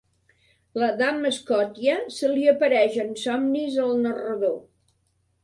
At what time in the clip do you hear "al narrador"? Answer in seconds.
3.85-4.59